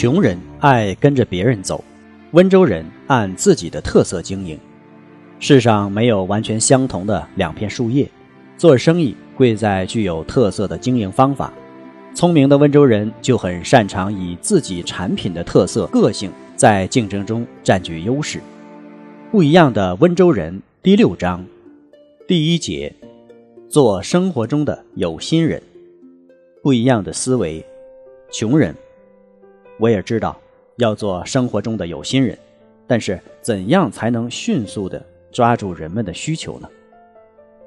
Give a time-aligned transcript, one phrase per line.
[0.00, 1.82] 穷人爱跟着别人走。
[2.30, 4.56] 温州人按自己的特色经营，
[5.40, 8.08] 世上没有完全相同的两片树叶，
[8.56, 11.52] 做生意贵在具有特色的经营方法。
[12.14, 18.40] 聪明的温州人就很擅长以自己产品的特色、个性在竞争中占据优势。
[19.32, 21.44] 不一样的温州人第六章
[22.28, 22.94] 第一节，
[23.68, 25.60] 做生活中的有心人。
[26.62, 27.66] 不一样的思维，
[28.30, 28.72] 穷人，
[29.78, 30.38] 我也知道。
[30.78, 32.38] 要做生活中的有心人，
[32.86, 36.68] 但是怎样才能迅速地抓住人们的需求呢？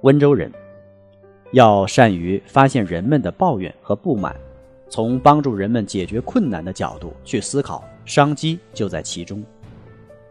[0.00, 0.50] 温州人
[1.52, 4.34] 要善于发现人们的抱怨和不满，
[4.88, 9.44] 从帮助人们解决困难的角度去思考，商机就在其中。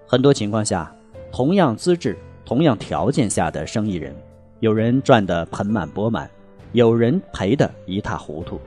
[0.07, 0.91] 很多情况下，
[1.31, 4.15] 同样资质、同样条件下的生意人，
[4.61, 6.27] 有人赚得盆满钵满，
[6.71, 8.59] 有人赔得一塌糊涂。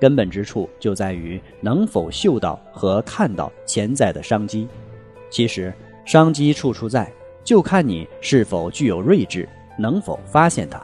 [0.00, 4.68] 根本之处就在于能否嗅到和看到潜在的商机。
[5.30, 5.72] 其实
[6.04, 7.10] 商机处处在，
[7.42, 10.80] 就看你是否具有睿智，能否发现它。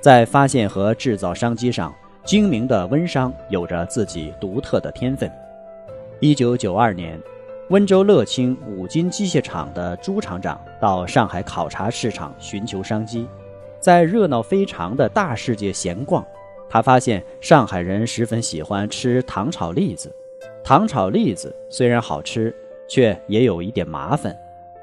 [0.00, 5.30] 在发现和制造商机上，精明的温商有着自己独特的天分。
[6.20, 7.18] 一九九二年，
[7.70, 13.26] 温州乐清五金机械厂的朱厂长到上海考察市场，寻求商机，
[13.80, 16.24] 在热闹非常的大世界闲逛。
[16.72, 20.10] 他发现上海人十分喜欢吃糖炒栗子，
[20.64, 22.54] 糖炒栗子虽然好吃，
[22.88, 24.34] 却也有一点麻烦，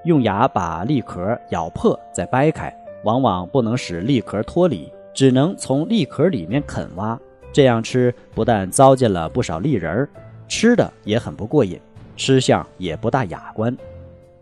[0.03, 2.72] 用牙把栗壳咬破再掰开，
[3.05, 7.19] 往往不能使栗壳脱离，只能从栗壳里面啃挖。
[7.51, 10.07] 这样吃不但糟践了不少栗仁儿，
[10.47, 11.81] 吃的也很不过瘾，
[12.16, 13.75] 吃相也不大雅观。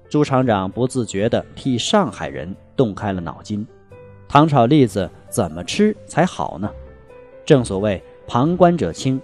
[0.09, 3.65] 朱厂长不自觉地替上海人动开了脑筋：
[4.27, 6.69] 糖炒栗子怎么吃才好呢？
[7.47, 9.21] 正所谓旁观者清，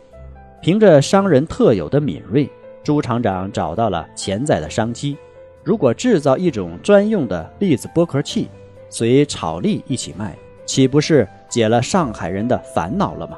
[0.61, 2.49] 凭着商人特有的敏锐，
[2.81, 5.17] 朱厂长找到了潜在的商机。
[5.61, 8.47] 如果制造一种专用的栗子剥壳器，
[8.89, 13.37] 随炒栗一起卖，岂不是解了上海人的烦恼了吗？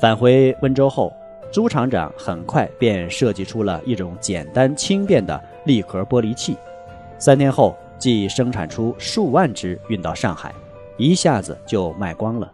[0.00, 1.12] 返回温州后，
[1.52, 6.56] 朱厂长很快便设计出了一种简单轻便的栗壳剥离器。
[7.18, 10.50] 三天后，即生产出数万只，运到上海，
[10.96, 12.50] 一下子就卖光了。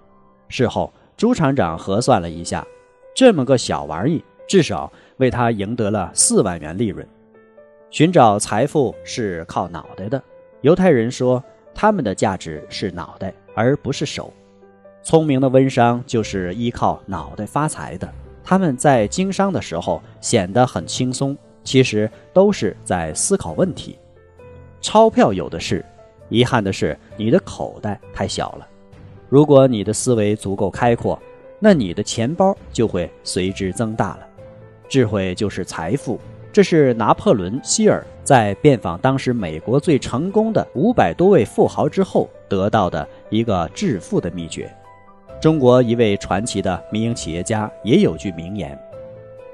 [0.48, 0.92] 事后。
[1.16, 2.66] 朱厂长核算了一下，
[3.14, 7.06] 这么个小玩意，至少为他赢得了四万元利润。
[7.90, 10.20] 寻找财富是靠脑袋的，
[10.62, 11.42] 犹太人说
[11.72, 14.32] 他们的价值是脑袋，而不是手。
[15.04, 23.96] 聪明的温商就是依靠脑袋发财的，他们在经商的时候显得很轻松，其实都是在思考问题。
[24.80, 25.84] 钞票有的是，
[26.28, 28.66] 遗憾的是你的口袋太小了。
[29.28, 31.20] 如果你的思维足够开阔，
[31.58, 34.20] 那你的钱包就会随之增大了。
[34.88, 36.20] 智慧就是财富，
[36.52, 44.70] 这是拿破仑·希尔在遍访当时美国最成功的五百多位富豪之后得到的一个致富的秘诀。
[45.40, 48.78] 中国一位传奇的民营企业家也有句名言：“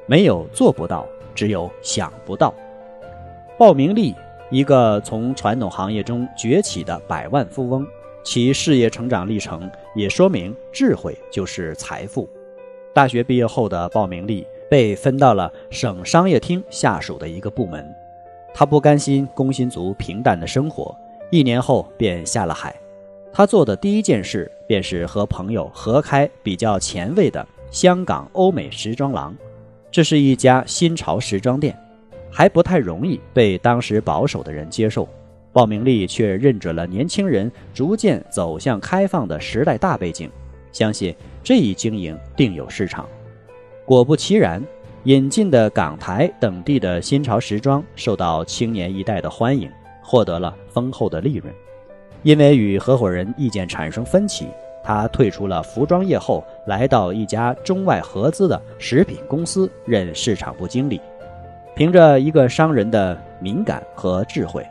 [0.07, 2.53] 没有做不到，只有想不到。”
[3.57, 4.15] 鲍明利，
[4.51, 7.87] 一个从传统行业中崛起的百万富翁。
[8.23, 12.29] 其事业成长历程也说明，智慧就是财富。
[12.93, 17.89] 大学毕业后的鲍明利被分到了省商业厅下属的一个部门，
[18.53, 20.95] 他不甘心工薪族平淡的生活，
[21.31, 22.75] 一年后便下了海。
[23.33, 29.35] 他做的第一件事便是和朋友合开比较前卫的香港欧美时装廊，
[29.91, 31.79] 这是一家新潮时装店，
[32.29, 35.09] 还不太容易被当时保守的人接受。
[35.53, 40.31] 鲍明利却认准了年轻人逐渐走向开放的时代大背景，
[40.71, 43.07] 相信这一经营定有市场。
[43.85, 44.63] 果不其然，
[45.05, 49.69] 引进的港台等地的新潮时装受到青年一代的欢迎，
[50.03, 51.53] 获得了丰厚的利润。
[52.23, 54.47] 因为与合伙人意见产生分歧，
[54.85, 61.01] 他退出了服装业后，来到一家中外合资的食品公司任市场部经理。
[61.75, 64.65] 凭着一个商人的敏感和智慧。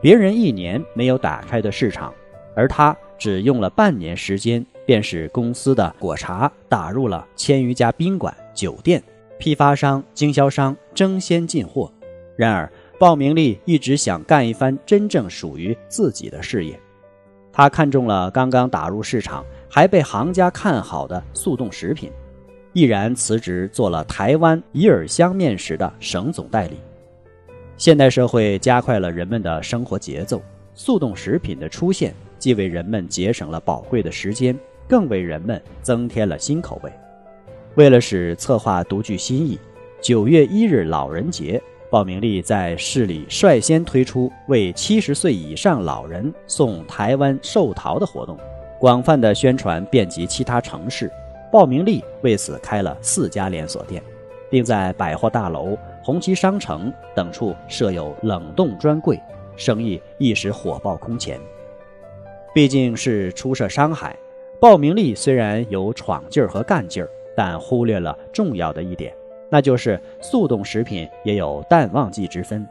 [0.00, 2.12] 别人一年没有打开的市场，
[2.54, 9.02] 而他只用了半年时间便使公司的果茶打入了千余家宾馆、酒店，
[9.38, 11.90] 批发商、经销商争先进货。
[12.36, 16.78] 然而，鲍明利一直想干一番真正属于自己的事业。
[17.50, 22.12] 他看中了刚刚打入市场、还被行家看好的速冻食品，
[22.74, 26.76] 毅然辞职做了台湾宜尔香面食的省总代理。
[27.78, 30.40] 现代社会加快了人们的生活节奏，
[30.74, 34.58] 速冻食品的出现既为人们节省了宝贵的时间，
[34.88, 36.90] 更为人们增添了新口味。
[37.74, 39.58] 为了使策划独具新意，
[40.00, 48.38] 九月一日老人节，鲍明利在市里率先推出为七十岁以上老人送台湾寿桃的活动，
[48.80, 51.12] 广泛的宣传遍及其他城市。
[51.52, 54.02] 鲍明利为此开了四家连锁店，
[54.48, 55.76] 并在百货大楼。
[56.06, 59.20] 红旗商城等处设有冷冻专柜，
[59.56, 61.36] 生意一时火爆空前。
[62.54, 64.16] 毕竟是初涉商海，
[64.60, 69.12] 鲍明利虽然有闯劲儿和干劲儿，但忽略了重要的一点，
[69.50, 72.64] 那就是速冻食品也有淡旺季之分。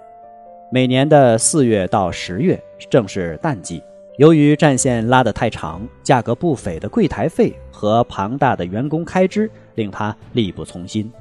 [0.72, 2.58] 每年的四月到十月
[2.90, 3.84] 正是淡季，
[4.16, 11.12] 由于战线拉得太长，价格不菲的柜台费和庞大的员工开支，令他力不从心。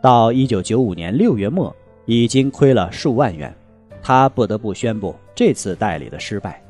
[0.00, 1.74] 到一九九五年六月末，
[2.06, 3.52] 已经亏了数万元，
[4.00, 6.62] 他不得不宣布这次代理的失败。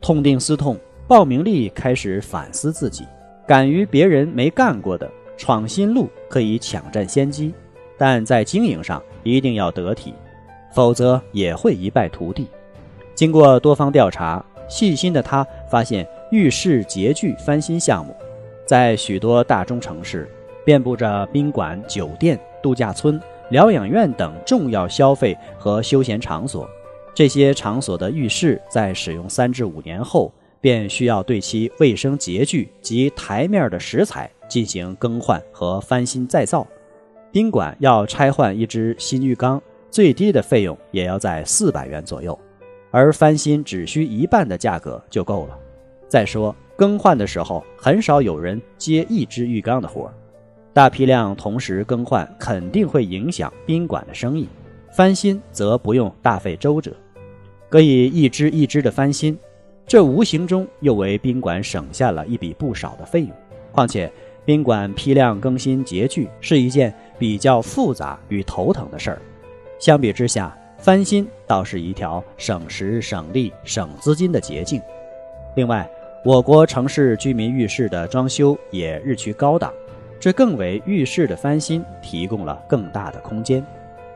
[0.00, 0.78] 痛定思痛，
[1.08, 3.04] 鲍明利开始反思自己：
[3.46, 7.52] 敢于别人没干过的，闯新路可以抢占先机，
[7.98, 10.14] 但在经营上一定要得体，
[10.72, 12.46] 否则也会一败涂地。
[13.14, 18.14] 经过多方调查，细心的他发现，浴室洁具翻新项目
[18.64, 20.30] 在许多大中城市。
[20.66, 23.20] 遍布着宾馆、酒店、度假村、
[23.50, 26.68] 疗养院等重要消费和休闲场所。
[27.14, 36.66] 这些场所的浴室在使用三至五年后，便需要对其卫生洁具及台面的石材进行更换和翻新再造。
[37.30, 42.36] 宾馆要拆换一只新浴缸，最低的费用也要在四百元左右，
[42.90, 45.56] 而翻新只需一半的价格就够了。
[46.08, 50.14] 再说更换的时候，很少有人接一只浴缸的活儿。
[50.76, 54.46] 大批量同时更换肯定会影响宾馆的生意，
[54.92, 56.92] 翻新则不用大费周折，
[57.70, 59.38] 可以一支一支的翻新，
[59.86, 63.30] 这无形中又为宾馆省下了一笔不少的费用。
[63.72, 64.12] 况且，
[64.44, 69.22] 宾馆批量更新洁具是一件比较复杂与头疼的事儿，
[69.78, 74.78] 相比之下，翻新倒是一条省时省力省资金的捷径。
[75.54, 75.90] 另外，
[76.22, 79.72] 我国城市居民浴室的装修也日趋高档。
[80.18, 83.64] 这更为浴室的翻新提供了更大的空间，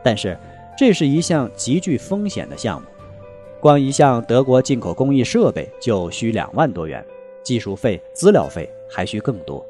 [0.02, 0.36] 但是
[0.76, 2.86] 这是一项极具风险的项目，
[3.60, 7.04] 光一项德国进口工艺设备就需两万多元，
[7.42, 9.64] 技术费、资料费还需更多。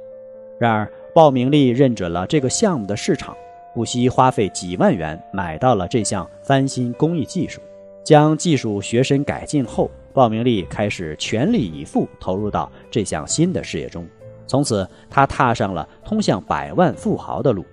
[0.59, 3.37] 然而，鲍明利认准了这个项目的市场，
[3.75, 7.61] 不惜花费几万元买到了这项翻新工艺技术，
[8.05, 14.07] 将技术学深改进后，鲍明利开始全力以赴投入到这项新的事业中。
[14.51, 17.65] 从此，他踏上了通向百万富豪的路。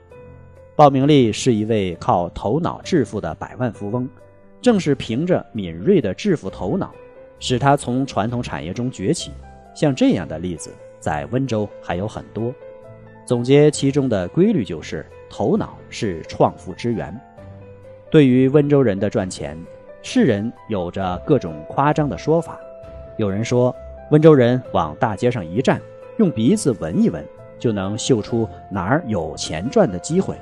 [0.76, 4.08] 鲍明利是一位靠头脑致富的百万富翁，
[4.62, 6.92] 正是凭着敏锐的致富头脑，
[7.40, 9.32] 使他从传统产业中崛起。
[9.74, 12.54] 像这样的例子，在温州还有很多。
[13.26, 17.12] 总结其中的规律，就是头脑是创富之源。
[18.12, 19.58] 对于温州人的赚钱，
[20.04, 22.60] 世人有着各种夸张的说法。
[23.18, 23.76] 有人说，
[24.12, 25.82] 温州人往大街上一站。
[26.18, 27.24] 用鼻子闻一闻，
[27.60, 30.36] 就能嗅出哪儿有钱赚的机会。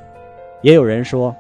[0.61, 1.35] 也有人说，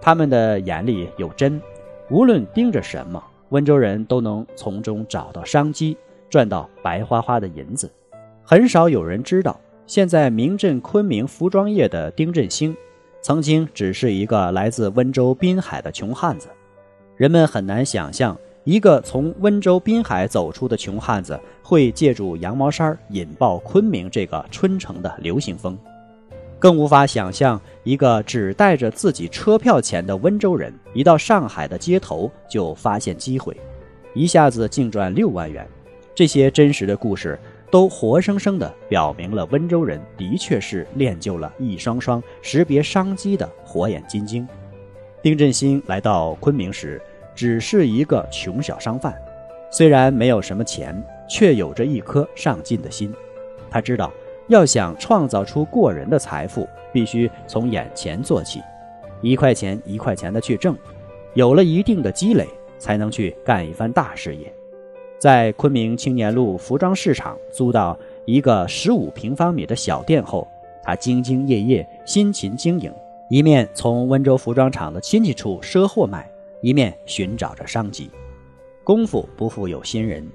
[0.00, 1.60] 他们的眼里有针，
[2.08, 5.96] 无论盯着什么，温州人都能从中找到商机，
[6.30, 7.90] 赚到白花花的银子。
[8.44, 12.76] 很少有人知道，现在名震昆明服装业的丁振兴，
[13.20, 16.48] 曾经只是一个来自温州滨海的穷汉子。
[17.16, 18.36] 人们很难想象。
[18.64, 25.76] 一个从温州滨海走出的穷汉子，会借助羊毛衫引爆昆明这个春城的流行风，
[26.60, 33.56] 更无法想象一个只带着自己车票钱的温州人，一到上海的街头就发现机会，
[34.14, 35.66] 一下子净赚六万元。
[36.14, 37.36] 这些真实的故事，
[37.68, 44.46] 都活生生地表明了温州人的确是练就了一双双识别商机的火眼金睛。
[45.20, 47.02] 丁振兴来到昆明时。
[47.34, 49.14] 只是一个穷小商贩，
[49.70, 53.12] 虽然没有什么钱，却有着一颗上进的心。
[53.70, 54.12] 他知道，
[54.48, 58.60] 要想创造出过人的财富，必须从眼前做起，
[59.20, 60.76] 一块钱一块钱的去挣，
[61.34, 62.46] 有了一定的积累，
[62.78, 64.52] 才能去干一番大事业。
[65.18, 70.46] 在昆明青年路服装市场租到一个十五平方米的小店后，
[70.82, 72.92] 他兢兢业业、辛勤经营，
[73.30, 76.28] 一面从温州服装厂的亲戚处赊货买，
[76.62, 78.10] 一面寻找着商机。
[78.82, 80.26] 功夫不负有心人，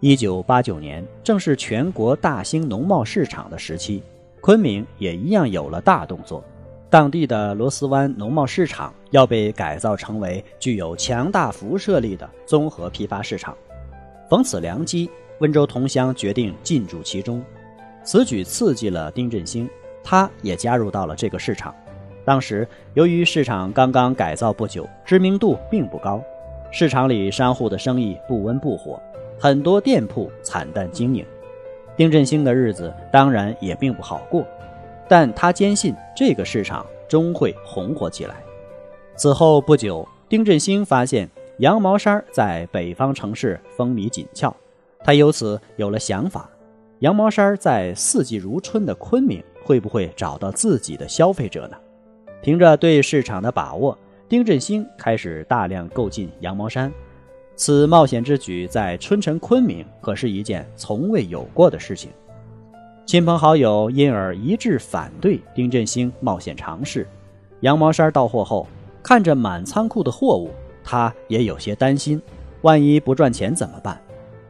[0.00, 4.02] 一九八九年正是全国大兴农贸市场的时期，
[4.40, 6.42] 昆明也一样有了大动作。
[6.90, 13.56] 当地的螺丝湾农贸市场要被改造成为具有强大辐射力的综合批发市场，
[14.28, 15.10] 逢此良机，
[15.40, 17.42] 温州同乡决定进驻其中。
[18.04, 19.70] 此举刺激了丁振兴，
[20.04, 21.74] 他也加入到了这个市场。
[22.24, 26.22] 当时由于市场刚刚改造不久，知名度并不高，
[26.70, 29.00] 市场里商户的生意不温不火，
[29.38, 31.24] 很多店铺惨淡经营。
[31.96, 34.46] 丁振兴的日子当然也并不好过。
[35.08, 38.36] 但他坚信这个市场终会红火起来。
[39.14, 44.54] 此后不久，丁振兴发现羊毛衫在北方城市风靡紧俏，
[45.04, 46.48] 他由此有了想法：
[47.00, 51.76] 羊毛衫在四季如春的昆明会不会找到自己的消费者呢？
[52.42, 53.96] 凭着对市场的把握，
[54.28, 56.92] 丁振兴开始大量购进羊毛衫。
[57.54, 62.10] 此冒险之举在春城昆明可是一件从未有过的事情。
[63.06, 67.06] 亲朋好友因而一致反对丁振兴冒险尝试。
[67.60, 68.66] 羊毛衫到货后，
[69.02, 70.50] 看着满仓库的货物，
[70.82, 72.20] 他也有些担心，
[72.62, 74.00] 万一不赚钱怎么办？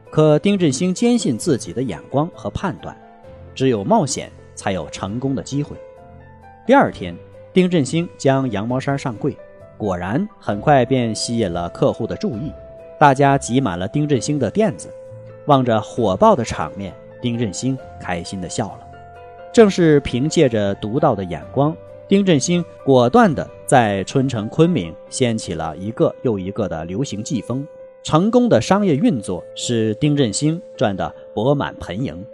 [0.09, 2.95] 可丁振兴坚信自己的眼光和判断，
[3.53, 5.75] 只有冒险才有成功的机会。
[6.65, 7.15] 第二天，
[7.53, 9.37] 丁振兴将羊毛衫上柜，
[9.77, 12.51] 果然很快便吸引了客户的注意，
[12.99, 14.89] 大家挤满了丁振兴的店子，
[15.45, 16.91] 望着火爆的场面。
[17.21, 18.79] 丁振兴开心的笑了，
[19.53, 21.73] 正是凭借着独到的眼光，
[22.05, 27.65] 丁振兴果断的在春城昆明掀起了一个又一个的流行季风。
[28.03, 32.25] 成功的商业运作使丁振兴赚得钵满盆盈，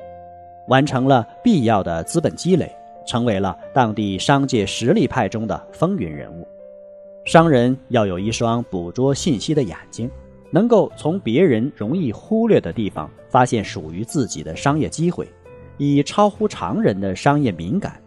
[0.69, 2.75] 完成了必要的资本积累，
[3.09, 6.47] 成为了当地商界实力派中的风云人物。
[7.25, 10.07] 商人要有一双捕捉信息的眼睛。
[10.51, 15.27] 能够从别人容易忽略的地方发现属于自己的商业机会，
[15.77, 18.01] 以超乎常人的商业敏感，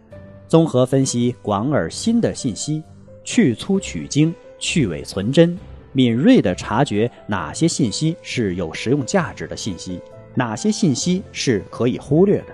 [0.45, 2.83] 综合分析广而新的信息，
[3.23, 5.57] 去粗取精，去伪存真，
[5.93, 10.01] 敏锐地察觉哪些信息是有实用价值的信息，
[10.35, 12.47] 哪些信息是可以忽略的，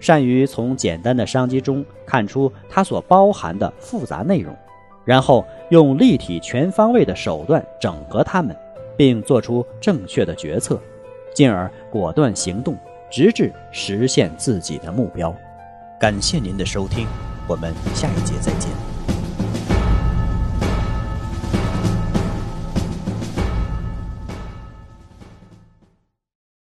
[0.00, 4.54] 善于从简单的商机中看出它所包含的复杂内容，
[5.04, 8.56] 然后用立体全方位的手段整合它们。
[8.98, 10.80] 并做出正确的决策，
[11.34, 12.74] 进而果断行动，
[13.10, 15.36] 直至实现自己的目标。
[16.00, 17.06] 感谢您的收听，
[17.46, 18.95] 我们下一节再见。